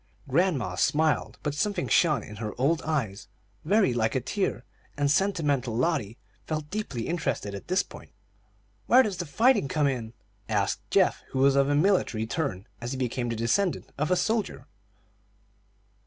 Grandma 0.27 0.73
smiled, 0.73 1.37
but 1.43 1.53
something 1.53 1.87
shone 1.87 2.23
in 2.23 2.37
her 2.37 2.59
old 2.59 2.81
eyes 2.81 3.27
very 3.63 3.93
like 3.93 4.15
a 4.15 4.19
tear, 4.19 4.65
and 4.97 5.11
sentimental 5.11 5.77
Lotty 5.77 6.17
felt 6.47 6.71
deeply 6.71 7.07
interested 7.07 7.53
at 7.53 7.67
this 7.67 7.83
point. 7.83 8.09
"Where 8.87 9.03
does 9.03 9.17
the 9.17 9.27
fighting 9.27 9.67
come 9.67 9.85
in?" 9.85 10.13
asked 10.49 10.81
Geoff, 10.89 11.21
who 11.33 11.37
was 11.41 11.55
of 11.55 11.69
a 11.69 11.75
military 11.75 12.25
turn, 12.25 12.65
as 12.81 12.95
became 12.95 13.29
the 13.29 13.35
descendant 13.35 13.91
of 13.99 14.09
a 14.09 14.15
soldier. 14.15 14.65